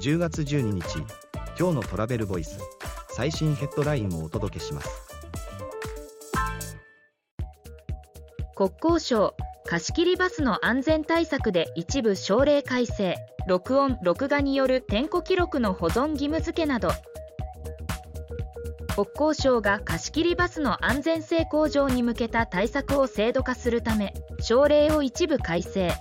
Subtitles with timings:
[0.00, 0.82] 10月12日
[1.58, 2.58] 今日のトラベルボイス
[3.10, 4.88] 最新ヘッドラインをお届けします。
[8.56, 9.34] 国交省
[9.66, 13.16] 貸切バスの安全対策で一部省令改正
[13.46, 16.88] 録音録画による点呼記録の保存義務付けなど
[18.94, 25.92] 国交省が貸切バスの安全性向上に向けた対策を制度化するため省令を一部改正。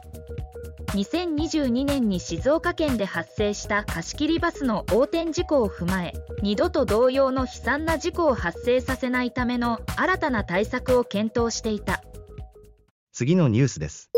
[0.94, 12.02] 2022年に静岡県で発生した貸切バスの横転事故を踏まえ二度と同様の悲惨な事故を発生させないための新たな対策を検討していた。
[13.11, 14.10] 次のニュースです。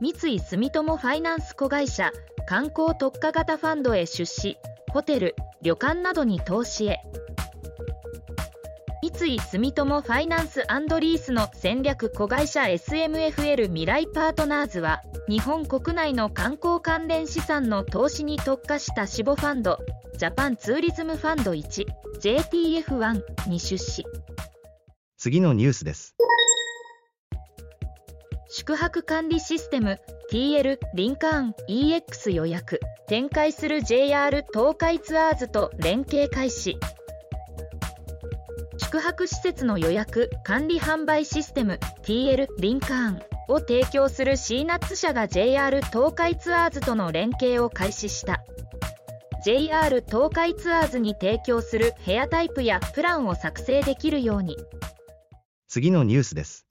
[0.00, 2.10] 三井住友ファイナンス子会社
[2.46, 4.56] 観光特化型ファンドへ出資
[4.92, 7.00] ホテル旅館などに投資へ
[9.20, 10.60] 三井住友ファイナンス
[10.98, 19.76] リースの戦略子会社 SMFL 未来パートナーズは日本国内の観光関連資産の投資に特化した死母ファンド
[20.16, 24.06] ジャパンツーリズムファンド 1JTF1 に出資。
[25.18, 26.16] 次のニュースです。
[28.48, 30.00] 宿泊管理システム
[30.32, 32.80] TL リンカーン EX 予約。
[33.10, 36.78] 展開する JR 東海ツアーズと連携開始
[38.90, 48.42] 宿泊施設の予約管理販売システム TL リンカーンを提供するシーナッツ社が JR 東海ツアーズとの連携を開始した。
[49.44, 54.56] JR 東海ツアーズに提供する部屋タイプやプランを作成できるように。
[55.68, 56.66] 次のニュースです。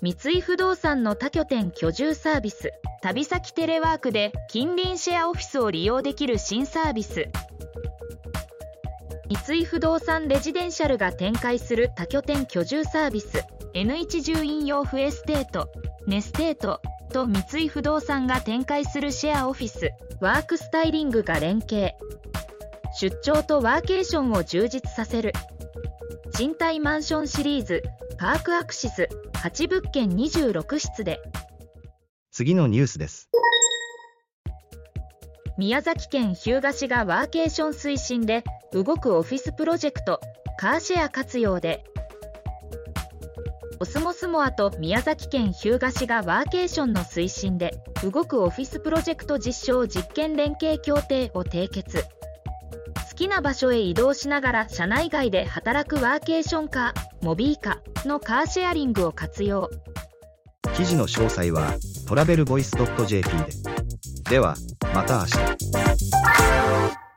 [0.00, 7.28] 三井不動産の多拠点居住サービス旅先テレワークで近隣シェアオフィスを利用できる新サービス
[9.32, 15.70] 三井不動産レジデンシャルが展開する多拠点居住サービス N1 住院用フエステート
[16.06, 21.94] ネステートと三井不動産が展開するシェアオフィスワークスタイリングが連携。
[22.94, 25.32] 出張とワーケーションを充実させる。
[26.34, 27.82] 賃貸マンションシリーズ
[28.18, 31.20] パークアクシス8物件26室で。
[32.30, 33.30] 次のニュースです。
[35.58, 38.42] 宮崎県日向市がワーケーション推進で
[38.72, 40.18] 動くオフィスプロジェクト
[40.58, 41.84] カーシェア活用で。
[43.80, 52.04] オスモスモアと宮崎県日向市がワーケーションの推進で動くオフィスプロジェクト実証実験連携協定を締結。
[53.10, 59.68] 好きな場所へ移動しながら社内外で働くワーケーションカーモビーカのカーシェアリングを活用。
[60.74, 61.74] 記事の詳細は
[62.08, 62.70] トラベルボイス
[63.06, 64.30] .jp で。
[64.30, 64.54] では
[64.94, 65.81] また明日。